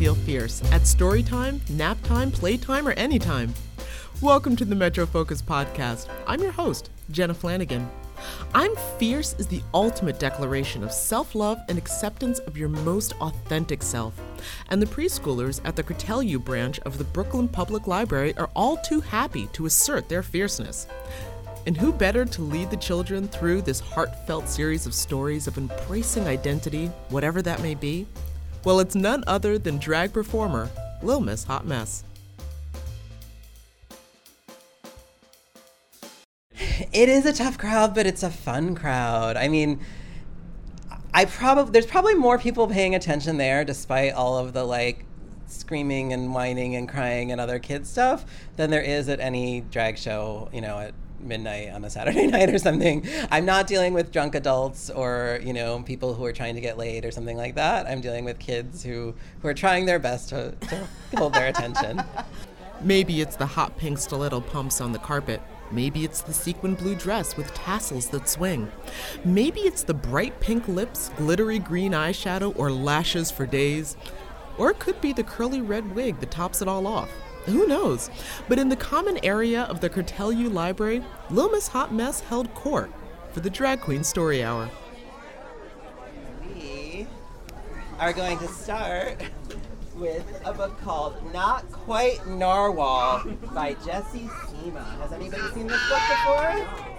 feel 0.00 0.14
fierce 0.14 0.62
at 0.72 0.86
story 0.86 1.22
time, 1.22 1.60
nap 1.68 1.98
time, 2.04 2.30
playtime, 2.30 2.88
or 2.88 2.92
anytime? 2.92 3.52
Welcome 4.22 4.56
to 4.56 4.64
the 4.64 4.74
MetroFocus 4.74 5.42
podcast. 5.42 6.08
I'm 6.26 6.40
your 6.40 6.52
host, 6.52 6.88
Jenna 7.10 7.34
Flanagan. 7.34 7.86
I'm 8.54 8.74
fierce 8.98 9.34
is 9.38 9.46
the 9.46 9.60
ultimate 9.74 10.18
declaration 10.18 10.82
of 10.82 10.90
self 10.90 11.34
love 11.34 11.60
and 11.68 11.76
acceptance 11.76 12.38
of 12.38 12.56
your 12.56 12.70
most 12.70 13.12
authentic 13.20 13.82
self. 13.82 14.18
And 14.70 14.80
the 14.80 14.86
preschoolers 14.86 15.60
at 15.66 15.76
the 15.76 15.82
Cortelyou 15.82 16.42
branch 16.42 16.78
of 16.86 16.96
the 16.96 17.04
Brooklyn 17.04 17.46
Public 17.46 17.86
Library 17.86 18.34
are 18.38 18.48
all 18.56 18.78
too 18.78 19.02
happy 19.02 19.48
to 19.48 19.66
assert 19.66 20.08
their 20.08 20.22
fierceness. 20.22 20.86
And 21.66 21.76
who 21.76 21.92
better 21.92 22.24
to 22.24 22.40
lead 22.40 22.70
the 22.70 22.78
children 22.78 23.28
through 23.28 23.60
this 23.60 23.80
heartfelt 23.80 24.48
series 24.48 24.86
of 24.86 24.94
stories 24.94 25.46
of 25.46 25.58
embracing 25.58 26.26
identity, 26.26 26.86
whatever 27.10 27.42
that 27.42 27.60
may 27.60 27.74
be? 27.74 28.06
Well, 28.62 28.78
it's 28.80 28.94
none 28.94 29.24
other 29.26 29.58
than 29.58 29.78
drag 29.78 30.12
performer 30.12 30.68
Lil 31.02 31.20
Miss 31.20 31.44
Hot 31.44 31.66
Mess. 31.66 32.04
It 36.92 37.08
is 37.08 37.24
a 37.24 37.32
tough 37.32 37.56
crowd, 37.56 37.94
but 37.94 38.06
it's 38.06 38.22
a 38.22 38.30
fun 38.30 38.74
crowd. 38.74 39.36
I 39.36 39.48
mean, 39.48 39.80
I 41.14 41.24
probably 41.24 41.72
there's 41.72 41.86
probably 41.86 42.14
more 42.14 42.38
people 42.38 42.66
paying 42.66 42.94
attention 42.94 43.38
there, 43.38 43.64
despite 43.64 44.12
all 44.12 44.36
of 44.36 44.52
the 44.52 44.64
like 44.64 45.06
screaming 45.46 46.12
and 46.12 46.34
whining 46.34 46.76
and 46.76 46.88
crying 46.88 47.32
and 47.32 47.40
other 47.40 47.58
kids 47.58 47.88
stuff, 47.88 48.24
than 48.56 48.70
there 48.70 48.82
is 48.82 49.08
at 49.08 49.20
any 49.20 49.62
drag 49.62 49.96
show. 49.96 50.50
You 50.52 50.60
know, 50.60 50.78
at 50.78 50.94
midnight 51.22 51.72
on 51.72 51.84
a 51.84 51.90
Saturday 51.90 52.26
night 52.38 52.50
or 52.50 52.58
something. 52.58 53.06
I'm 53.30 53.44
not 53.44 53.66
dealing 53.66 53.94
with 53.94 54.12
drunk 54.12 54.34
adults 54.34 54.90
or 54.90 55.40
you 55.42 55.52
know 55.52 55.82
people 55.82 56.14
who 56.14 56.24
are 56.24 56.32
trying 56.32 56.54
to 56.54 56.60
get 56.60 56.78
laid 56.78 57.04
or 57.04 57.10
something 57.10 57.36
like 57.36 57.54
that. 57.54 57.86
I'm 57.86 58.00
dealing 58.00 58.24
with 58.24 58.38
kids 58.38 58.82
who 58.82 59.14
who 59.42 59.48
are 59.48 59.54
trying 59.54 59.86
their 59.86 59.98
best 59.98 60.28
to, 60.30 60.52
to 60.52 60.88
hold 61.16 61.34
their 61.34 61.48
attention. 61.48 62.02
Maybe 62.82 63.20
it's 63.20 63.36
the 63.36 63.46
hot 63.46 63.76
pink 63.76 63.98
stiletto 63.98 64.40
pumps 64.40 64.80
on 64.80 64.92
the 64.92 64.98
carpet. 64.98 65.42
Maybe 65.70 66.04
it's 66.04 66.22
the 66.22 66.32
sequin 66.32 66.74
blue 66.74 66.96
dress 66.96 67.36
with 67.36 67.52
tassels 67.54 68.08
that 68.08 68.28
swing. 68.28 68.70
Maybe 69.24 69.60
it's 69.60 69.82
the 69.82 69.94
bright 69.94 70.40
pink 70.40 70.66
lips, 70.66 71.10
glittery 71.16 71.58
green 71.58 71.92
eyeshadow, 71.92 72.54
or 72.56 72.72
lashes 72.72 73.30
for 73.30 73.46
days. 73.46 73.96
Or 74.58 74.70
it 74.70 74.78
could 74.78 75.00
be 75.00 75.12
the 75.12 75.22
curly 75.22 75.60
red 75.60 75.94
wig 75.94 76.18
that 76.20 76.30
tops 76.30 76.60
it 76.60 76.68
all 76.68 76.86
off. 76.86 77.10
Who 77.50 77.66
knows? 77.66 78.10
But 78.48 78.58
in 78.58 78.68
the 78.68 78.76
common 78.76 79.18
area 79.24 79.62
of 79.62 79.80
the 79.80 79.90
Cortelyou 79.90 80.52
Library, 80.52 81.04
Lil 81.30 81.50
Miss 81.50 81.68
Hot 81.68 81.92
Mess 81.92 82.20
held 82.20 82.54
court 82.54 82.90
for 83.32 83.40
the 83.40 83.50
Drag 83.50 83.80
Queen 83.80 84.04
Story 84.04 84.42
Hour. 84.42 84.70
We 86.54 87.06
are 87.98 88.12
going 88.12 88.38
to 88.38 88.48
start 88.48 89.22
with 89.96 90.40
a 90.44 90.52
book 90.52 90.80
called 90.80 91.32
Not 91.32 91.70
Quite 91.70 92.26
Narwhal 92.26 93.24
by 93.52 93.74
Jessie 93.84 94.28
Sima. 94.46 94.98
Has 95.00 95.12
anybody 95.12 95.42
seen 95.52 95.66
this 95.66 95.80
book 95.88 96.00
before? 96.08 96.90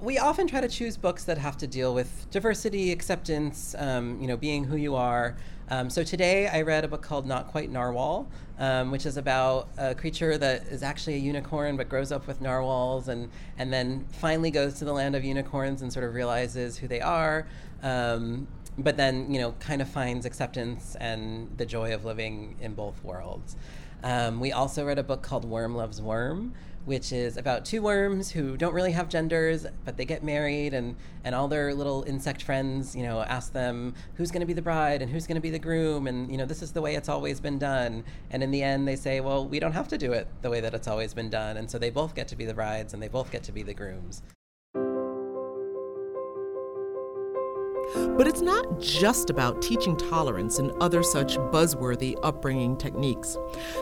We 0.00 0.18
often 0.18 0.46
try 0.46 0.62
to 0.62 0.68
choose 0.68 0.96
books 0.96 1.24
that 1.24 1.36
have 1.36 1.58
to 1.58 1.66
deal 1.66 1.94
with 1.94 2.26
diversity, 2.30 2.90
acceptance, 2.90 3.74
um, 3.78 4.18
you 4.18 4.26
know, 4.26 4.36
being 4.36 4.64
who 4.64 4.76
you 4.76 4.96
are. 4.96 5.36
Um, 5.72 5.88
so 5.88 6.02
today 6.02 6.48
I 6.48 6.62
read 6.62 6.84
a 6.84 6.88
book 6.88 7.00
called 7.00 7.26
Not 7.26 7.46
Quite 7.46 7.70
Narwhal, 7.70 8.28
um, 8.58 8.90
which 8.90 9.06
is 9.06 9.16
about 9.16 9.68
a 9.78 9.94
creature 9.94 10.36
that 10.36 10.66
is 10.66 10.82
actually 10.82 11.14
a 11.14 11.18
unicorn 11.18 11.76
but 11.76 11.88
grows 11.88 12.10
up 12.10 12.26
with 12.26 12.40
narwhals 12.40 13.06
and, 13.06 13.30
and 13.56 13.72
then 13.72 14.04
finally 14.10 14.50
goes 14.50 14.74
to 14.80 14.84
the 14.84 14.92
land 14.92 15.14
of 15.14 15.22
unicorns 15.22 15.80
and 15.80 15.92
sort 15.92 16.04
of 16.04 16.12
realizes 16.12 16.76
who 16.76 16.88
they 16.88 17.00
are. 17.00 17.46
Um, 17.84 18.48
but 18.78 18.96
then, 18.96 19.32
you 19.32 19.40
know, 19.40 19.52
kind 19.60 19.80
of 19.80 19.88
finds 19.88 20.26
acceptance 20.26 20.96
and 20.98 21.56
the 21.56 21.66
joy 21.66 21.94
of 21.94 22.04
living 22.04 22.56
in 22.60 22.74
both 22.74 23.02
worlds. 23.04 23.54
Um, 24.02 24.40
we 24.40 24.52
also 24.52 24.84
read 24.84 24.98
a 24.98 25.02
book 25.02 25.22
called 25.22 25.44
Worm 25.44 25.74
Loves 25.74 26.00
Worm, 26.00 26.54
which 26.86 27.12
is 27.12 27.36
about 27.36 27.64
two 27.64 27.82
worms 27.82 28.30
who 28.30 28.56
don't 28.56 28.72
really 28.72 28.92
have 28.92 29.08
genders, 29.08 29.66
but 29.84 29.96
they 29.96 30.04
get 30.04 30.24
married, 30.24 30.72
and, 30.72 30.96
and 31.24 31.34
all 31.34 31.46
their 31.46 31.74
little 31.74 32.04
insect 32.04 32.42
friends, 32.42 32.96
you 32.96 33.02
know, 33.02 33.20
ask 33.20 33.52
them 33.52 33.94
who's 34.14 34.30
going 34.30 34.40
to 34.40 34.46
be 34.46 34.54
the 34.54 34.62
bride 34.62 35.02
and 35.02 35.10
who's 35.10 35.26
going 35.26 35.34
to 35.34 35.40
be 35.40 35.50
the 35.50 35.58
groom, 35.58 36.06
and 36.06 36.30
you 36.30 36.38
know, 36.38 36.46
this 36.46 36.62
is 36.62 36.72
the 36.72 36.80
way 36.80 36.94
it's 36.94 37.08
always 37.08 37.40
been 37.40 37.58
done. 37.58 38.02
And 38.30 38.42
in 38.42 38.50
the 38.50 38.62
end, 38.62 38.88
they 38.88 38.96
say, 38.96 39.20
well, 39.20 39.46
we 39.46 39.60
don't 39.60 39.72
have 39.72 39.88
to 39.88 39.98
do 39.98 40.12
it 40.12 40.26
the 40.40 40.50
way 40.50 40.60
that 40.60 40.72
it's 40.72 40.88
always 40.88 41.12
been 41.12 41.28
done, 41.28 41.58
and 41.58 41.70
so 41.70 41.78
they 41.78 41.90
both 41.90 42.14
get 42.14 42.28
to 42.28 42.36
be 42.36 42.46
the 42.46 42.54
brides 42.54 42.94
and 42.94 43.02
they 43.02 43.08
both 43.08 43.30
get 43.30 43.42
to 43.44 43.52
be 43.52 43.62
the 43.62 43.74
grooms. 43.74 44.22
But 47.94 48.26
it's 48.26 48.40
not 48.40 48.78
just 48.78 49.30
about 49.30 49.62
teaching 49.62 49.96
tolerance 49.96 50.58
and 50.58 50.72
other 50.80 51.02
such 51.02 51.36
buzzworthy 51.36 52.16
upbringing 52.22 52.76
techniques. 52.76 53.36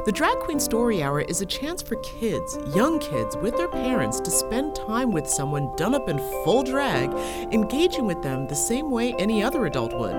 The 0.06 0.12
Drag 0.12 0.38
Queen 0.38 0.60
Story 0.60 1.02
Hour 1.02 1.20
is 1.22 1.40
a 1.40 1.46
chance 1.46 1.82
for 1.82 1.96
kids, 1.96 2.58
young 2.74 2.98
kids, 2.98 3.36
with 3.36 3.56
their 3.56 3.68
parents 3.68 4.20
to 4.20 4.30
spend 4.30 4.74
time 4.74 5.12
with 5.12 5.26
someone 5.26 5.74
done 5.76 5.94
up 5.94 6.08
in 6.08 6.18
full 6.44 6.62
drag, 6.62 7.10
engaging 7.52 8.06
with 8.06 8.22
them 8.22 8.46
the 8.46 8.54
same 8.54 8.90
way 8.90 9.14
any 9.18 9.42
other 9.42 9.66
adult 9.66 9.92
would, 9.98 10.14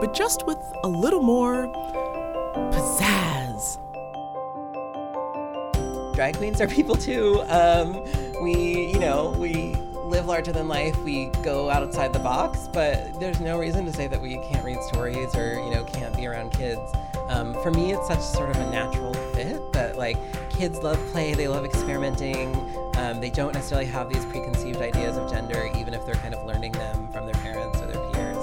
but 0.00 0.14
just 0.14 0.46
with 0.46 0.58
a 0.84 0.88
little 0.88 1.22
more 1.22 1.66
pizzazz. 2.72 3.78
Drag 6.14 6.36
queens 6.36 6.60
are 6.60 6.68
people 6.68 6.96
too. 6.96 7.42
Um, 7.48 8.04
we, 8.42 8.92
you 8.92 8.98
know, 8.98 9.34
we 9.38 9.74
live 10.10 10.26
larger 10.26 10.50
than 10.50 10.66
life, 10.66 10.98
we 11.04 11.26
go 11.44 11.70
outside 11.70 12.12
the 12.12 12.18
box, 12.18 12.68
but 12.72 13.18
there's 13.20 13.38
no 13.38 13.58
reason 13.58 13.84
to 13.86 13.92
say 13.92 14.08
that 14.08 14.20
we 14.20 14.38
can't 14.38 14.64
read 14.64 14.82
stories 14.82 15.34
or, 15.36 15.54
you 15.54 15.70
know, 15.70 15.84
can't 15.84 16.14
be 16.16 16.26
around 16.26 16.50
kids. 16.50 16.92
Um, 17.28 17.54
for 17.62 17.70
me, 17.70 17.92
it's 17.92 18.08
such 18.08 18.20
sort 18.20 18.50
of 18.50 18.56
a 18.56 18.70
natural 18.70 19.14
fit 19.32 19.72
that, 19.72 19.96
like, 19.96 20.18
kids 20.50 20.80
love 20.80 20.98
play, 21.12 21.34
they 21.34 21.46
love 21.46 21.64
experimenting. 21.64 22.56
Um, 22.96 23.20
they 23.20 23.30
don't 23.30 23.54
necessarily 23.54 23.86
have 23.86 24.08
these 24.08 24.24
preconceived 24.26 24.82
ideas 24.82 25.16
of 25.16 25.30
gender, 25.30 25.70
even 25.76 25.94
if 25.94 26.04
they're 26.04 26.16
kind 26.16 26.34
of 26.34 26.44
learning 26.44 26.72
them 26.72 27.08
from 27.12 27.26
their 27.26 27.36
parents 27.36 27.80
or 27.80 27.86
their 27.86 28.10
peers. 28.10 28.36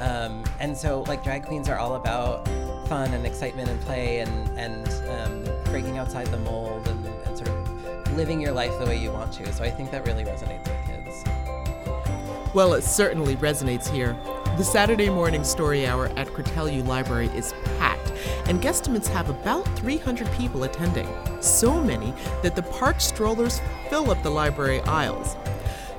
Um, 0.00 0.42
and 0.58 0.76
so, 0.76 1.02
like, 1.02 1.22
drag 1.22 1.46
queens 1.46 1.68
are 1.68 1.78
all 1.78 1.94
about 1.94 2.48
fun 2.88 3.14
and 3.14 3.24
excitement 3.24 3.68
and 3.68 3.80
play 3.82 4.18
and, 4.18 4.58
and 4.58 4.88
um, 5.08 5.44
breaking 5.66 5.98
outside 5.98 6.26
the 6.26 6.38
mold 6.38 6.88
and, 6.88 7.06
and 7.06 7.38
sort 7.38 7.48
of 7.48 8.16
living 8.16 8.40
your 8.40 8.52
life 8.52 8.76
the 8.80 8.86
way 8.86 8.98
you 9.00 9.12
want 9.12 9.32
to. 9.32 9.52
So 9.52 9.62
I 9.62 9.70
think 9.70 9.92
that 9.92 10.04
really 10.04 10.24
resonates 10.24 10.64
with 10.64 10.66
kids. 10.66 10.81
Well, 12.54 12.74
it 12.74 12.84
certainly 12.84 13.36
resonates 13.36 13.88
here. 13.88 14.14
The 14.58 14.62
Saturday 14.62 15.08
morning 15.08 15.42
story 15.42 15.86
hour 15.86 16.08
at 16.16 16.26
Cortelyou 16.28 16.86
Library 16.86 17.28
is 17.28 17.54
packed, 17.78 18.12
and 18.46 18.60
guesstimates 18.60 19.06
have 19.06 19.30
about 19.30 19.66
300 19.78 20.30
people 20.32 20.64
attending. 20.64 21.08
So 21.40 21.82
many 21.82 22.12
that 22.42 22.54
the 22.54 22.62
park 22.62 23.00
strollers 23.00 23.62
fill 23.88 24.10
up 24.10 24.22
the 24.22 24.28
library 24.28 24.80
aisles. 24.82 25.34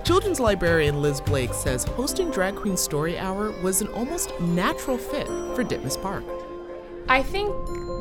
Children's 0.03 0.39
librarian 0.39 1.01
Liz 1.01 1.21
Blake 1.21 1.55
says 1.55 1.85
hosting 1.85 2.29
Drag 2.29 2.55
Queen 2.55 2.77
Story 2.77 3.17
Hour 3.17 3.49
was 3.63 3.81
an 3.81 3.87
almost 3.87 4.39
natural 4.39 4.99
fit 4.99 5.25
for 5.25 5.63
Ditmas 5.63 5.99
Park. 5.99 6.23
I 7.09 7.23
think 7.23 7.51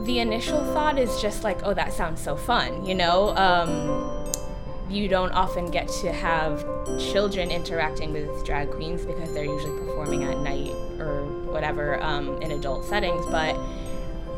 the 0.05 0.19
initial 0.19 0.63
thought 0.75 0.99
is 0.99 1.23
just 1.23 1.43
like, 1.43 1.61
oh, 1.65 1.73
that 1.73 1.95
sounds 1.95 2.21
so 2.21 2.37
fun, 2.37 2.84
you 2.84 2.95
know? 2.95 3.34
Um, 3.34 4.22
you 4.92 5.08
don't 5.08 5.32
often 5.32 5.70
get 5.70 5.88
to 5.88 6.12
have 6.12 6.64
children 6.98 7.50
interacting 7.50 8.12
with 8.12 8.44
drag 8.44 8.71
queens 8.71 9.04
because 9.04 9.33
they're 9.33 9.44
usually 9.44 9.78
performing 9.80 10.24
at 10.24 10.39
night 10.39 10.72
or 11.00 11.24
whatever 11.50 12.00
um, 12.03 12.41
in 12.42 12.53
adult 12.53 12.84
settings. 12.84 13.24
But 13.30 13.59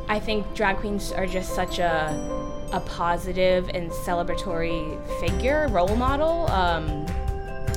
I 0.08 0.20
think 0.20 0.54
drag 0.54 0.76
queens 0.76 1.12
are 1.12 1.26
just 1.26 1.54
such 1.54 1.78
a 1.78 2.44
a 2.72 2.80
positive 2.80 3.68
and 3.72 3.90
celebratory 3.90 4.98
figure, 5.20 5.68
role 5.68 5.94
model. 5.94 6.50
Um, 6.50 7.06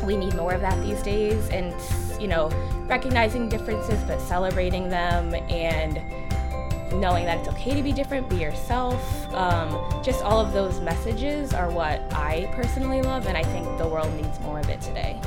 we 0.05 0.17
need 0.17 0.33
more 0.35 0.53
of 0.53 0.61
that 0.61 0.81
these 0.83 1.01
days, 1.03 1.49
and 1.49 1.73
you 2.19 2.27
know, 2.27 2.49
recognizing 2.87 3.47
differences 3.49 4.01
but 4.03 4.19
celebrating 4.19 4.89
them 4.89 5.35
and 5.49 6.01
knowing 6.93 7.25
that 7.25 7.39
it's 7.39 7.47
okay 7.49 7.75
to 7.75 7.83
be 7.83 7.91
different, 7.91 8.29
be 8.29 8.37
yourself. 8.37 9.01
Um, 9.33 10.01
just 10.03 10.23
all 10.23 10.39
of 10.39 10.53
those 10.53 10.79
messages 10.79 11.53
are 11.53 11.69
what 11.69 12.01
I 12.13 12.51
personally 12.53 13.01
love, 13.01 13.27
and 13.27 13.37
I 13.37 13.43
think 13.43 13.65
the 13.77 13.87
world 13.87 14.13
needs 14.15 14.39
more 14.39 14.59
of 14.59 14.69
it 14.69 14.81
today. 14.81 15.21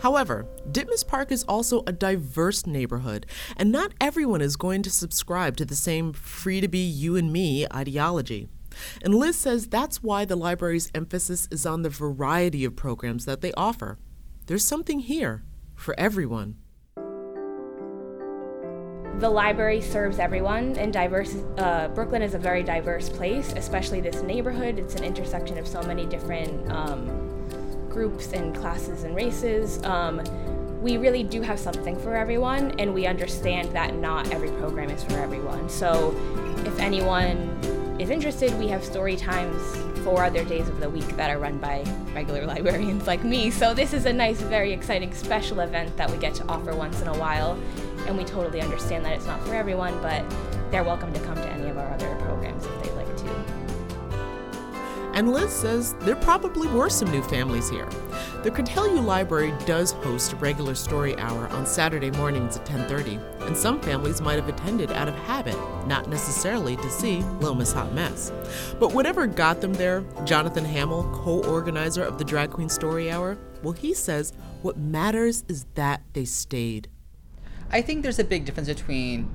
However, 0.00 0.46
Ditmas 0.70 1.06
Park 1.06 1.30
is 1.30 1.44
also 1.44 1.82
a 1.86 1.92
diverse 1.92 2.66
neighborhood, 2.66 3.26
and 3.56 3.70
not 3.70 3.92
everyone 4.00 4.40
is 4.40 4.56
going 4.56 4.82
to 4.82 4.90
subscribe 4.90 5.58
to 5.58 5.66
the 5.66 5.74
same 5.76 6.14
free 6.14 6.62
to 6.62 6.68
be 6.68 6.78
you 6.78 7.16
and 7.16 7.30
me 7.30 7.66
ideology. 7.72 8.48
And 9.02 9.14
Liz 9.14 9.36
says 9.36 9.66
that's 9.66 10.02
why 10.02 10.24
the 10.24 10.36
library's 10.36 10.90
emphasis 10.94 11.48
is 11.50 11.66
on 11.66 11.82
the 11.82 11.90
variety 11.90 12.64
of 12.64 12.76
programs 12.76 13.26
that 13.26 13.42
they 13.42 13.52
offer. 13.52 13.98
There's 14.46 14.64
something 14.64 15.00
here 15.00 15.42
for 15.74 15.98
everyone. 15.98 16.56
The 19.20 19.28
library 19.28 19.82
serves 19.82 20.18
everyone, 20.18 20.76
and 20.78 20.92
diverse. 20.92 21.36
Uh, 21.58 21.88
Brooklyn 21.88 22.22
is 22.22 22.34
a 22.34 22.38
very 22.38 22.62
diverse 22.62 23.10
place, 23.10 23.52
especially 23.52 24.00
this 24.00 24.22
neighborhood. 24.22 24.78
It's 24.78 24.94
an 24.94 25.04
intersection 25.04 25.58
of 25.58 25.68
so 25.68 25.82
many 25.82 26.06
different 26.06 26.72
um, 26.72 27.86
groups 27.90 28.32
and 28.32 28.56
classes 28.56 29.04
and 29.04 29.14
races. 29.14 29.82
Um, 29.84 30.22
we 30.80 30.96
really 30.96 31.22
do 31.22 31.42
have 31.42 31.58
something 31.58 31.98
for 32.00 32.16
everyone, 32.16 32.80
and 32.80 32.94
we 32.94 33.06
understand 33.06 33.70
that 33.76 33.94
not 33.94 34.32
every 34.32 34.50
program 34.52 34.88
is 34.88 35.04
for 35.04 35.18
everyone. 35.18 35.68
So, 35.68 36.14
if 36.64 36.78
anyone 36.78 37.36
is 38.00 38.08
interested, 38.08 38.58
we 38.58 38.68
have 38.68 38.82
story 38.82 39.16
times 39.16 39.60
four 40.02 40.24
other 40.24 40.42
days 40.42 40.66
of 40.70 40.80
the 40.80 40.88
week 40.88 41.16
that 41.16 41.28
are 41.28 41.38
run 41.38 41.58
by 41.58 41.84
regular 42.14 42.46
librarians 42.54 43.06
like 43.06 43.22
me. 43.22 43.50
So, 43.50 43.74
this 43.74 43.92
is 43.92 44.06
a 44.06 44.12
nice, 44.14 44.40
very 44.40 44.72
exciting 44.72 45.12
special 45.12 45.60
event 45.60 45.94
that 45.98 46.10
we 46.10 46.16
get 46.16 46.34
to 46.36 46.46
offer 46.46 46.74
once 46.74 47.02
in 47.02 47.08
a 47.08 47.18
while, 47.18 47.58
and 48.10 48.18
we 48.18 48.24
totally 48.24 48.60
understand 48.60 49.04
that 49.04 49.12
it's 49.12 49.26
not 49.26 49.40
for 49.46 49.54
everyone, 49.54 49.94
but 50.02 50.28
they're 50.72 50.82
welcome 50.82 51.12
to 51.12 51.20
come 51.20 51.36
to 51.36 51.48
any 51.48 51.68
of 51.68 51.78
our 51.78 51.92
other 51.92 52.12
programs 52.16 52.66
if 52.66 52.82
they'd 52.82 52.92
like 52.94 53.16
to. 53.16 53.30
And 55.14 55.32
Liz 55.32 55.52
says 55.52 55.94
there 56.00 56.16
probably 56.16 56.66
were 56.66 56.88
some 56.88 57.08
new 57.12 57.22
families 57.22 57.70
here. 57.70 57.88
The 58.42 58.50
Cortelyou 58.50 59.04
Library 59.04 59.54
does 59.64 59.92
host 59.92 60.32
a 60.32 60.36
regular 60.36 60.74
story 60.74 61.16
hour 61.18 61.46
on 61.48 61.64
Saturday 61.66 62.10
mornings 62.10 62.56
at 62.56 62.66
10:30, 62.66 63.20
and 63.46 63.56
some 63.56 63.80
families 63.80 64.20
might 64.20 64.40
have 64.40 64.48
attended 64.48 64.90
out 64.90 65.06
of 65.06 65.14
habit, 65.14 65.56
not 65.86 66.08
necessarily 66.08 66.76
to 66.78 66.90
see 66.90 67.22
Lil 67.40 67.54
Miss 67.54 67.72
Hot 67.72 67.92
Mess. 67.92 68.32
But 68.80 68.92
whatever 68.92 69.28
got 69.28 69.60
them 69.60 69.74
there, 69.74 70.04
Jonathan 70.24 70.64
Hamilt, 70.64 71.12
co-organizer 71.12 72.02
of 72.02 72.18
the 72.18 72.24
Drag 72.24 72.50
Queen 72.50 72.68
Story 72.68 73.08
Hour, 73.08 73.38
well 73.62 73.72
he 73.72 73.94
says 73.94 74.32
what 74.62 74.76
matters 74.76 75.44
is 75.48 75.66
that 75.74 76.02
they 76.12 76.24
stayed. 76.24 76.88
I 77.72 77.82
think 77.82 78.02
there's 78.02 78.18
a 78.18 78.24
big 78.24 78.44
difference 78.44 78.68
between 78.68 79.34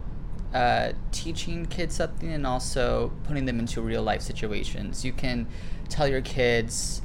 uh, 0.53 0.93
teaching 1.11 1.65
kids 1.65 1.95
something 1.95 2.31
and 2.31 2.45
also 2.45 3.11
putting 3.23 3.45
them 3.45 3.59
into 3.59 3.81
real 3.81 4.03
life 4.03 4.21
situations. 4.21 5.05
You 5.05 5.13
can 5.13 5.47
tell 5.89 6.07
your 6.07 6.21
kids 6.21 7.01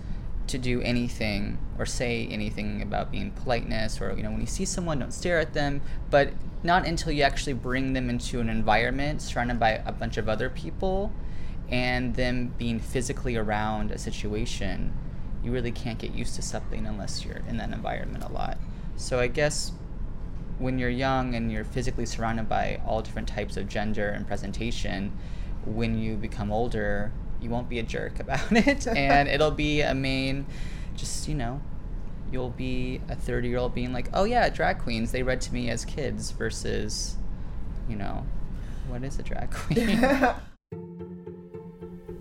to 0.51 0.59
do 0.59 0.81
anything 0.83 1.59
or 1.79 1.87
say 1.87 2.27
anything 2.27 2.83
about 2.83 3.13
being 3.13 3.31
politeness 3.31 4.01
or 4.01 4.13
you 4.17 4.23
know 4.23 4.31
when 4.33 4.41
you 4.41 4.47
see 4.47 4.65
someone 4.65 4.99
don't 4.99 5.13
stare 5.13 5.39
at 5.39 5.55
them 5.55 5.81
but 6.11 6.33
not 6.65 6.85
until 6.85 7.13
you 7.13 7.23
actually 7.23 7.53
bring 7.53 7.93
them 7.93 8.11
into 8.11 8.41
an 8.41 8.49
environment 8.49 9.23
surrounded 9.23 9.61
by 9.61 9.71
a 9.87 9.93
bunch 9.93 10.17
of 10.17 10.29
other 10.29 10.51
people 10.51 11.13
and 11.69 12.17
them 12.17 12.53
being 12.59 12.81
physically 12.81 13.37
around 13.37 13.93
a 13.93 13.99
situation 13.99 14.93
you 15.45 15.53
really 15.53 15.71
can't 15.71 16.01
get 16.01 16.13
used 16.13 16.35
to 16.35 16.43
something 16.43 16.85
unless 16.85 17.25
you're 17.25 17.43
in 17.49 17.57
that 17.57 17.71
environment 17.71 18.25
a 18.25 18.33
lot 18.33 18.59
so 18.97 19.21
i 19.21 19.29
guess 19.29 19.71
when 20.61 20.79
you're 20.79 20.91
young 20.91 21.35
and 21.35 21.51
you're 21.51 21.65
physically 21.65 22.07
surrounded 22.07 22.49
by 22.49 22.81
all 22.87 23.01
different 23.03 23.27
types 23.27 23.57
of 23.57 23.69
gender 23.69 24.11
and 24.11 24.27
presentation, 24.27 25.11
when 25.65 25.99
you 25.99 26.17
become 26.17 26.53
older, 26.53 27.11
you 27.41 27.49
won't 27.49 27.69
be 27.69 27.79
a 27.79 27.83
jerk 27.83 28.21
about 28.21 28.53
it, 28.53 28.87
and 28.87 29.29
it'll 29.35 29.51
be 29.51 29.81
a 29.81 29.95
main, 29.95 30.47
just 30.97 31.27
you 31.29 31.35
know, 31.35 31.61
you'll 32.31 32.51
be 32.51 33.01
a 33.09 33.17
30 33.17 33.49
year 33.49 33.59
old 33.59 33.75
being 33.75 33.93
like, 33.93 34.09
oh 34.13 34.25
yeah, 34.25 34.49
drag 34.51 34.79
queens, 34.79 35.13
they 35.13 35.23
read 35.23 35.41
to 35.41 35.53
me 35.53 35.71
as 35.71 35.85
kids, 35.85 36.31
versus, 36.31 37.17
you 37.89 37.97
know, 37.97 38.27
what 38.87 39.03
is 39.03 39.19
a 39.19 39.23
drag 39.23 39.51
queen? 39.51 39.99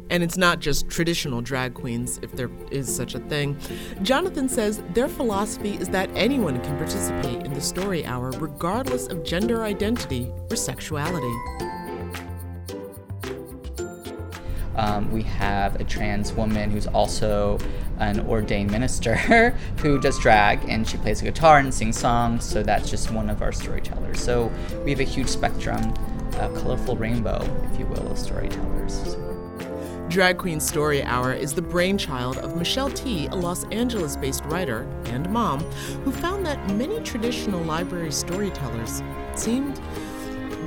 And 0.10 0.24
it's 0.24 0.38
not 0.38 0.60
just 0.60 0.90
traditional 0.90 1.42
drag 1.42 1.74
queens, 1.74 2.20
if 2.22 2.32
there 2.36 2.50
is 2.72 2.94
such 2.94 3.16
a 3.16 3.20
thing. 3.20 3.58
Jonathan 4.02 4.50
says 4.50 4.82
their 4.94 5.08
philosophy 5.08 5.76
is 5.76 5.90
that 5.90 6.10
anyone 6.16 6.60
can 6.62 6.78
participate 6.78 7.46
in 7.46 7.54
the 7.54 7.62
story 7.62 8.06
hour 8.06 8.32
regardless 8.32 9.08
of 9.08 9.24
gender 9.24 9.64
identity 9.64 10.32
or 10.50 10.56
sexuality. 10.56 11.34
Um, 14.80 15.12
we 15.12 15.24
have 15.24 15.76
a 15.76 15.84
trans 15.84 16.32
woman 16.32 16.72
who's 16.72 16.88
also 16.88 17.60
an 18.00 18.22
ordained 18.22 18.72
minister 18.72 19.16
who 19.80 20.00
does 20.00 20.18
drag 20.20 20.64
and 20.70 20.88
she 20.88 20.98
plays 20.98 21.22
a 21.22 21.26
guitar 21.26 21.60
and 21.60 21.74
sings 21.74 22.00
songs, 22.00 22.46
so 22.46 22.64
that's 22.64 22.90
just 22.90 23.12
one 23.12 23.30
of 23.30 23.42
our 23.42 23.52
storytellers. 23.52 24.22
So 24.22 24.50
we 24.86 24.92
have 24.92 25.02
a 25.02 25.04
huge 25.04 25.28
spectrum, 25.28 25.94
a 26.36 26.50
colorful 26.62 26.96
rainbow, 26.96 27.42
if 27.72 27.78
you 27.78 27.86
will, 27.88 28.10
of 28.10 28.18
storytellers. 28.18 29.18
Drag 30.10 30.40
Queen 30.40 30.60
Story 30.60 31.04
Hour 31.04 31.34
is 31.34 31.54
the 31.54 31.62
brainchild 31.62 32.40
of 32.40 32.56
Michelle 32.56 32.90
Tea, 32.90 33.28
a 33.28 33.36
Los 33.36 33.64
Angeles 33.66 34.18
based 34.18 34.44
writer 34.46 34.88
and 35.06 35.30
mom, 35.30 35.60
who 36.04 36.12
found 36.12 36.44
that 36.48 36.76
many 36.76 37.00
traditional 37.02 37.62
library 37.62 38.12
storytellers 38.12 39.04
seemed, 39.36 39.80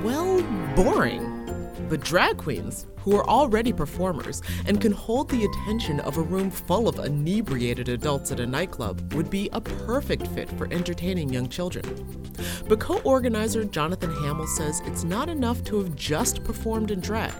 well, 0.04 0.40
boring. 0.76 1.41
But 1.88 2.00
drag 2.00 2.38
queens, 2.38 2.86
who 2.98 3.16
are 3.16 3.26
already 3.26 3.72
performers 3.72 4.42
and 4.66 4.80
can 4.80 4.92
hold 4.92 5.28
the 5.28 5.44
attention 5.44 6.00
of 6.00 6.16
a 6.16 6.22
room 6.22 6.50
full 6.50 6.88
of 6.88 6.98
inebriated 6.98 7.88
adults 7.88 8.30
at 8.30 8.40
a 8.40 8.46
nightclub, 8.46 9.12
would 9.14 9.28
be 9.28 9.48
a 9.52 9.60
perfect 9.60 10.26
fit 10.28 10.48
for 10.50 10.72
entertaining 10.72 11.32
young 11.32 11.48
children. 11.48 11.84
But 12.68 12.80
co 12.80 12.98
organizer 13.00 13.64
Jonathan 13.64 14.10
Hamilt 14.10 14.48
says 14.48 14.80
it's 14.84 15.04
not 15.04 15.28
enough 15.28 15.64
to 15.64 15.78
have 15.78 15.96
just 15.96 16.44
performed 16.44 16.90
in 16.90 17.00
drag. 17.00 17.32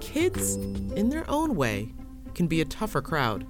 Kids, 0.00 0.56
in 0.56 1.08
their 1.08 1.28
own 1.30 1.54
way, 1.54 1.92
can 2.34 2.46
be 2.46 2.60
a 2.60 2.64
tougher 2.64 3.02
crowd. 3.02 3.46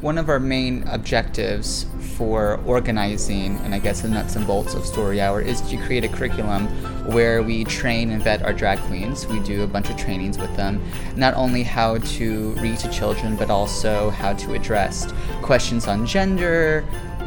One 0.00 0.16
of 0.16 0.30
our 0.30 0.40
main 0.40 0.84
objectives 0.88 1.84
for 2.16 2.58
organizing, 2.64 3.56
and 3.58 3.74
I 3.74 3.78
guess 3.78 4.00
the 4.00 4.08
nuts 4.08 4.34
and 4.34 4.46
bolts 4.46 4.72
of 4.72 4.86
Story 4.86 5.20
Hour, 5.20 5.42
is 5.42 5.60
to 5.62 5.76
create 5.76 6.04
a 6.04 6.08
curriculum 6.08 6.68
where 7.12 7.42
we 7.42 7.64
train 7.64 8.10
and 8.10 8.22
vet 8.22 8.42
our 8.42 8.54
drag 8.54 8.78
queens. 8.78 9.26
We 9.26 9.40
do 9.40 9.62
a 9.62 9.66
bunch 9.66 9.90
of 9.90 9.98
trainings 9.98 10.38
with 10.38 10.56
them, 10.56 10.82
not 11.16 11.34
only 11.34 11.62
how 11.62 11.98
to 11.98 12.50
read 12.52 12.78
to 12.78 12.90
children, 12.90 13.36
but 13.36 13.50
also 13.50 14.08
how 14.08 14.32
to 14.32 14.54
address 14.54 15.12
questions 15.42 15.86
on 15.86 16.06
gender 16.06 16.82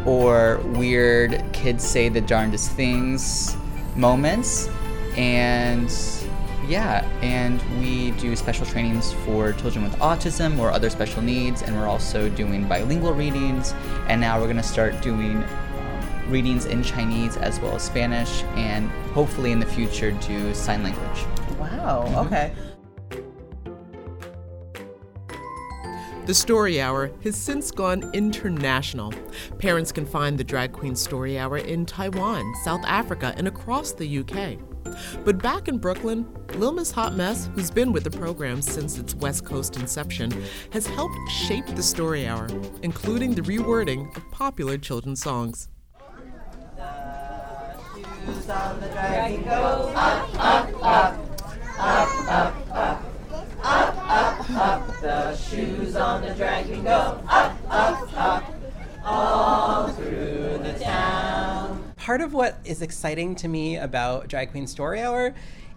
or 0.08 0.58
weird 0.74 1.44
kids 1.54 1.84
say 1.84 2.10
the 2.10 2.22
darndest 2.22 2.72
things 2.72 3.56
moments. 3.96 4.68
And 5.16 5.92
yeah, 6.68 7.08
and 7.22 7.62
we 7.80 8.12
do 8.12 8.36
special 8.36 8.66
trainings 8.66 9.14
for 9.26 9.54
children 9.54 9.84
with 9.84 9.94
autism 10.00 10.60
or 10.60 10.72
other 10.72 10.90
special 10.90 11.22
needs, 11.22 11.62
and 11.62 11.76
we're 11.76 11.88
also 11.88 12.30
doing 12.30 12.68
bilingual 12.68 13.14
readings. 13.14 13.74
And 14.08 14.22
now 14.22 14.40
we're 14.40 14.46
going 14.46 14.58
to 14.58 14.64
start 14.64 15.02
doing 15.02 15.44
um, 15.44 16.30
readings 16.30 16.66
in 16.66 16.84
Chinese 16.84 17.38
as 17.38 17.60
well 17.60 17.76
as 17.76 17.84
Spanish, 17.84 18.44
and 18.56 18.90
hopefully 19.14 19.52
in 19.52 19.60
the 19.60 19.66
future 19.66 20.12
do 20.12 20.54
sign 20.54 20.84
language. 20.84 21.26
Wow, 21.60 22.26
okay. 22.26 22.54
The 26.26 26.34
Story 26.34 26.80
Hour 26.80 27.12
has 27.26 27.36
since 27.36 27.70
gone 27.70 28.10
international. 28.14 29.14
Parents 29.60 29.92
can 29.92 30.06
find 30.06 30.38
the 30.38 30.44
Drag 30.46 30.72
Queen 30.72 30.96
Story 30.96 31.38
Hour 31.38 31.58
in 31.58 31.86
Taiwan, 31.86 32.54
South 32.64 32.86
Africa, 32.86 33.34
and 33.36 33.46
across 33.46 33.92
the 33.92 34.20
UK. 34.20 34.58
But 35.24 35.42
back 35.42 35.68
in 35.68 35.78
Brooklyn, 35.78 36.28
Lil 36.56 36.74
Miss 36.74 36.92
Hot 36.92 37.16
Mess, 37.16 37.50
who's 37.56 37.72
been 37.72 37.94
with 37.94 38.04
the 38.04 38.12
program 38.12 38.62
since 38.62 38.98
its 38.98 39.16
West 39.16 39.46
Coast 39.46 39.78
inception, 39.78 40.32
has 40.72 40.86
helped 40.86 41.18
shape 41.30 41.66
the 41.68 41.84
story 41.84 42.28
hour, 42.28 42.48
including 42.82 43.34
the 43.34 43.42
rewording 43.42 44.16
of 44.16 44.30
popular 44.32 44.78
children's 44.78 45.22
songs. 45.22 45.70
The 55.02 55.36
shoes 55.36 55.96
on 55.96 56.22
the 56.22 56.34
dragon 56.36 56.84
go 56.84 57.23
Part 62.04 62.20
of 62.20 62.34
what 62.34 62.60
is 62.66 62.82
exciting 62.82 63.34
to 63.36 63.48
me 63.48 63.78
about 63.78 64.28
Drag 64.28 64.52
Queen 64.52 64.68
Story 64.68 65.00
Hour 65.00 65.34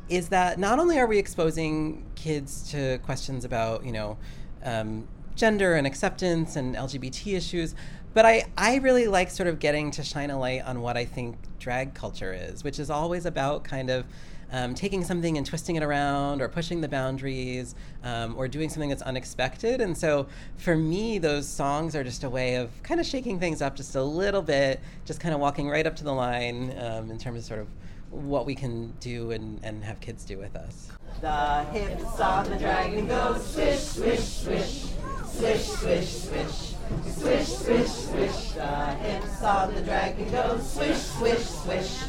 is 0.09 0.31
that 0.31 0.59
not 0.59 0.81
only 0.81 0.99
are 0.99 1.07
we 1.07 1.19
exposing 1.19 2.05
kids 2.17 2.69
to 2.73 2.99
questions 3.05 3.45
about, 3.45 3.87
you 3.87 3.93
know, 3.93 4.19
um, 4.65 5.07
gender 5.37 5.75
and 5.75 5.87
acceptance 5.87 6.57
and 6.57 6.75
LGBT 6.75 7.37
issues, 7.37 7.77
but 8.13 8.27
I, 8.27 8.47
I 8.59 8.79
really 8.79 9.07
like 9.07 9.31
sort 9.31 9.47
of 9.49 9.61
getting 9.61 9.93
to 9.93 10.03
shine 10.03 10.31
a 10.31 10.37
light 10.37 10.63
on 10.65 10.81
what 10.81 10.97
I 10.97 11.05
think 11.05 11.37
drag 11.67 11.95
culture 11.95 12.33
is, 12.33 12.63
which 12.63 12.79
is 12.79 12.91
always 12.91 13.27
about 13.27 13.65
kind 13.65 13.91
of 13.91 14.05
um, 14.53 14.73
taking 14.73 15.03
something 15.03 15.37
and 15.37 15.45
twisting 15.45 15.75
it 15.75 15.83
around 15.83 16.41
or 16.41 16.49
pushing 16.49 16.81
the 16.81 16.87
boundaries 16.87 17.75
um, 18.05 18.37
or 18.37 18.47
doing 18.47 18.69
something 18.69 18.89
that's 18.89 19.03
unexpected. 19.03 19.81
And 19.81 19.99
so 19.99 20.29
for 20.59 20.77
me, 20.77 21.19
those 21.19 21.49
songs 21.49 21.97
are 21.97 22.05
just 22.05 22.23
a 22.23 22.31
way 22.31 22.55
of 22.55 22.71
kind 22.85 23.01
of 23.01 23.07
shaking 23.07 23.41
things 23.41 23.61
up 23.61 23.75
just 23.75 23.97
a 23.97 24.03
little 24.03 24.43
bit, 24.43 24.79
just 25.05 25.19
kind 25.19 25.35
of 25.35 25.41
walking 25.41 25.69
right 25.69 25.85
up 25.85 25.97
to 25.97 26.05
the 26.05 26.13
line 26.13 26.73
um, 26.79 27.11
in 27.11 27.19
terms 27.19 27.41
of 27.41 27.45
sort 27.45 27.59
of 27.59 27.67
what 28.13 28.47
we 28.47 28.55
can 28.55 28.93
do 29.01 29.33
and, 29.33 29.59
and 29.65 29.83
have 29.83 29.99
kids 29.99 30.25
do 30.25 30.39
with 30.39 30.55
us. 30.55 30.93
The 31.21 31.65
hips 31.73 32.21
on 32.21 32.49
the 32.49 32.59
dragon 32.59 33.09
go 33.09 33.37
swish, 33.39 33.81
swish, 33.81 34.21
swish, 34.21 34.85
swish, 35.25 35.65
swish, 35.65 36.13
swish. 36.29 36.76
Swish, 37.07 37.49
swish, 37.49 37.89
swish, 37.89 38.53
the 38.53 38.95
hips 38.97 39.43
on 39.43 39.75
the 39.75 39.81
dragon 39.83 40.31
go 40.31 40.59
swish, 40.59 40.97
swish, 40.97 41.45
swish 41.45 42.05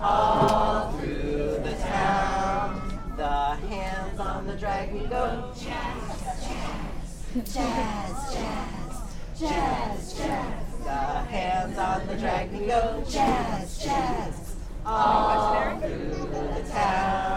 all 0.00 0.92
through 0.92 1.60
the 1.62 1.74
town. 1.80 3.14
The 3.16 3.26
hands 3.26 4.20
on 4.20 4.46
the 4.46 4.54
dragon 4.54 5.08
go 5.08 5.52
jazz, 5.56 6.22
jazz, 6.44 7.54
jazz, 7.54 8.34
jazz, 8.34 9.40
jazz, 9.40 10.18
jazz. 10.18 10.68
The 10.84 10.90
hands 10.90 11.78
on 11.78 12.06
the 12.06 12.14
drag 12.14 12.52
me 12.52 12.66
go 12.66 13.04
jazz, 13.08 13.82
jazz, 13.82 14.56
all 14.86 15.78
through 15.80 16.28
the 16.32 16.68
town. 16.70 17.27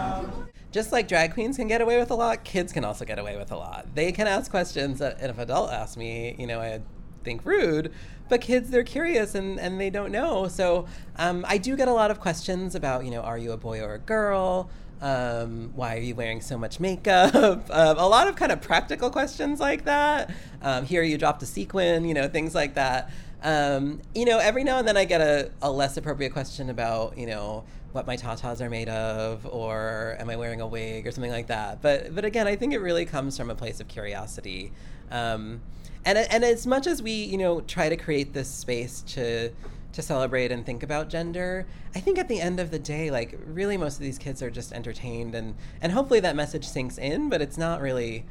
Just 0.72 0.90
like 0.90 1.06
drag 1.06 1.34
queens 1.34 1.56
can 1.56 1.68
get 1.68 1.80
away 1.80 1.98
with 1.98 2.10
a 2.10 2.14
lot, 2.14 2.44
kids 2.44 2.72
can 2.72 2.84
also 2.84 3.04
get 3.04 3.18
away 3.18 3.36
with 3.36 3.52
a 3.52 3.56
lot. 3.56 3.94
They 3.94 4.10
can 4.10 4.26
ask 4.26 4.50
questions 4.50 4.98
that 4.98 5.22
if 5.22 5.36
an 5.36 5.40
adult 5.40 5.70
asks 5.70 5.96
me, 5.96 6.34
you 6.38 6.46
know, 6.46 6.60
I'd 6.60 6.82
think 7.22 7.44
rude, 7.44 7.92
but 8.28 8.40
kids 8.40 8.70
they're 8.70 8.82
curious 8.82 9.34
and, 9.34 9.60
and 9.60 9.78
they 9.78 9.90
don't 9.90 10.10
know. 10.10 10.48
So 10.48 10.86
um, 11.16 11.44
I 11.46 11.58
do 11.58 11.76
get 11.76 11.88
a 11.88 11.92
lot 11.92 12.10
of 12.10 12.20
questions 12.20 12.74
about, 12.74 13.04
you 13.04 13.10
know, 13.10 13.20
are 13.20 13.38
you 13.38 13.52
a 13.52 13.56
boy 13.56 13.82
or 13.82 13.94
a 13.94 13.98
girl? 13.98 14.70
Um, 15.02 15.72
why 15.74 15.96
are 15.96 16.00
you 16.00 16.14
wearing 16.14 16.40
so 16.40 16.56
much 16.56 16.80
makeup? 16.80 17.34
um, 17.70 17.98
a 17.98 18.08
lot 18.08 18.28
of 18.28 18.36
kind 18.36 18.52
of 18.52 18.62
practical 18.62 19.10
questions 19.10 19.60
like 19.60 19.84
that. 19.84 20.30
Um, 20.62 20.86
here 20.86 21.02
you 21.02 21.18
dropped 21.18 21.42
a 21.42 21.46
sequin, 21.46 22.04
you 22.04 22.14
know, 22.14 22.28
things 22.28 22.54
like 22.54 22.74
that. 22.74 23.10
Um, 23.42 24.00
you 24.14 24.24
know, 24.24 24.38
every 24.38 24.64
now 24.64 24.78
and 24.78 24.86
then 24.86 24.96
I 24.96 25.04
get 25.04 25.20
a, 25.20 25.50
a 25.60 25.70
less 25.70 25.96
appropriate 25.96 26.32
question 26.32 26.70
about, 26.70 27.18
you 27.18 27.26
know, 27.26 27.64
what 27.92 28.06
my 28.06 28.16
tatas 28.16 28.60
are 28.60 28.70
made 28.70 28.88
of, 28.88 29.46
or 29.46 30.16
am 30.18 30.30
I 30.30 30.36
wearing 30.36 30.60
a 30.60 30.66
wig, 30.66 31.06
or 31.06 31.10
something 31.10 31.30
like 31.30 31.48
that. 31.48 31.82
But 31.82 32.14
but 32.14 32.24
again, 32.24 32.46
I 32.46 32.56
think 32.56 32.72
it 32.72 32.78
really 32.78 33.04
comes 33.04 33.36
from 33.36 33.50
a 33.50 33.54
place 33.54 33.80
of 33.80 33.88
curiosity. 33.88 34.72
Um, 35.10 35.60
and 36.04 36.18
and 36.18 36.44
as 36.44 36.66
much 36.66 36.86
as 36.86 37.02
we, 37.02 37.12
you 37.12 37.36
know, 37.36 37.60
try 37.60 37.88
to 37.88 37.96
create 37.96 38.32
this 38.32 38.48
space 38.48 39.02
to 39.08 39.50
to 39.92 40.00
celebrate 40.00 40.50
and 40.50 40.64
think 40.64 40.82
about 40.82 41.10
gender, 41.10 41.66
I 41.94 42.00
think 42.00 42.18
at 42.18 42.28
the 42.28 42.40
end 42.40 42.60
of 42.60 42.70
the 42.70 42.78
day, 42.78 43.10
like 43.10 43.38
really, 43.44 43.76
most 43.76 43.96
of 43.96 44.02
these 44.02 44.18
kids 44.18 44.42
are 44.42 44.50
just 44.50 44.72
entertained, 44.72 45.34
and 45.34 45.54
and 45.82 45.92
hopefully 45.92 46.20
that 46.20 46.34
message 46.34 46.66
sinks 46.66 46.96
in. 46.96 47.28
But 47.28 47.42
it's 47.42 47.58
not 47.58 47.80
really 47.80 48.24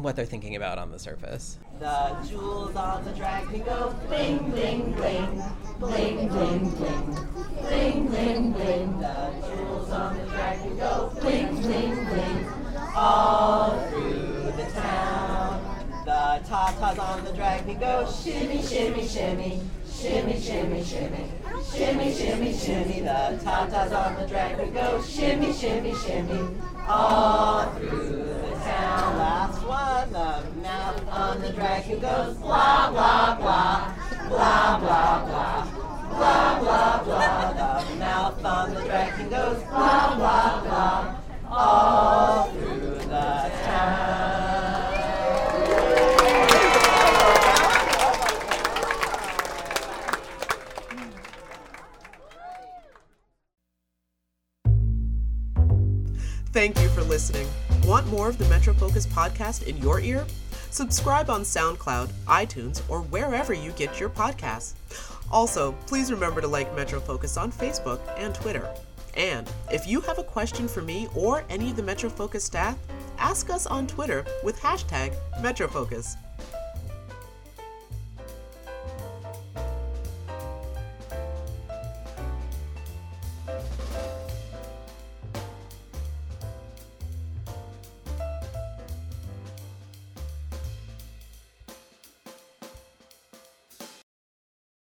what 0.00 0.16
they're 0.16 0.24
thinking 0.24 0.56
about 0.56 0.78
on 0.78 0.90
the 0.90 0.98
surface. 0.98 1.58
The 1.78 2.16
jewels 2.26 2.74
on 2.74 3.04
the 3.04 3.10
drag 3.12 3.50
me 3.50 3.58
go 3.58 3.94
bling 4.08 4.50
bling 4.50 4.92
bling 4.94 5.42
bling 5.78 6.28
bling 6.28 6.68
bling 6.70 7.28
bling 7.60 8.06
bling 8.08 8.52
bling. 8.52 8.98
The 8.98 9.32
jewels 9.46 9.90
on 9.90 10.16
the 10.16 10.24
drag 10.24 10.64
me 10.64 10.76
go 10.78 11.12
bling 11.20 11.60
bling 11.60 12.04
bling 12.06 12.46
all 12.96 13.86
through 13.90 14.52
the 14.56 14.70
town. 14.72 15.60
The 16.06 16.48
tatas 16.48 16.98
on 16.98 17.24
the 17.24 17.32
drag 17.32 17.66
me 17.66 17.74
go 17.74 18.10
shimmy 18.10 18.62
shimmy 18.62 19.06
shimmy 19.06 19.60
shimmy 19.92 20.40
shimmy 20.40 20.84
shimmy 20.84 21.30
shimmy 21.70 22.14
shimmy 22.14 22.52
shimmy. 22.54 23.00
The 23.00 23.40
tatas 23.44 23.92
on 23.92 24.20
the 24.20 24.26
drag 24.26 24.58
me 24.58 24.70
go 24.70 25.02
shimmy 25.02 25.52
shimmy 25.52 25.94
shimmy 25.94 26.56
all 26.88 27.70
through 27.74 28.24
the 28.24 28.51
the 30.12 30.44
mouth 30.62 31.08
on 31.08 31.40
the 31.40 31.52
dragon 31.54 31.98
goes 31.98 32.36
blah 32.36 32.90
blah 32.90 33.34
blah 33.36 33.94
blah 34.28 34.78
blah 34.78 35.24
blah 35.24 36.60
blah 36.60 37.02
blah 37.02 37.52
blah. 37.54 37.84
The 37.88 37.96
mouth 37.96 38.44
on 38.44 38.74
the 38.74 38.82
dragon 38.82 39.30
goes 39.30 39.62
blah 39.70 40.14
blah 40.16 40.60
blah 40.60 41.16
all 41.48 42.50
through 42.50 42.98
the 43.08 43.50
town. 43.64 44.12
Thank 56.52 56.78
you 56.82 56.88
for 56.90 57.02
listening. 57.02 57.48
Want 57.84 58.06
more 58.06 58.28
of 58.28 58.38
the 58.38 58.44
MetroFocus 58.44 59.08
podcast 59.08 59.64
in 59.64 59.76
your 59.78 59.98
ear? 59.98 60.24
Subscribe 60.70 61.28
on 61.28 61.42
SoundCloud, 61.42 62.10
iTunes, 62.28 62.80
or 62.88 63.00
wherever 63.00 63.52
you 63.52 63.72
get 63.72 63.98
your 63.98 64.08
podcasts. 64.08 64.74
Also, 65.32 65.72
please 65.86 66.12
remember 66.12 66.40
to 66.40 66.46
like 66.46 66.74
MetroFocus 66.76 67.40
on 67.40 67.50
Facebook 67.50 67.98
and 68.16 68.34
Twitter. 68.34 68.72
And 69.14 69.50
if 69.72 69.86
you 69.88 70.00
have 70.02 70.20
a 70.20 70.24
question 70.24 70.68
for 70.68 70.80
me 70.80 71.08
or 71.16 71.44
any 71.50 71.70
of 71.70 71.76
the 71.76 71.82
MetroFocus 71.82 72.42
staff, 72.42 72.78
ask 73.18 73.50
us 73.50 73.66
on 73.66 73.88
Twitter 73.88 74.24
with 74.44 74.60
hashtag 74.60 75.16
MetroFocus. 75.40 76.14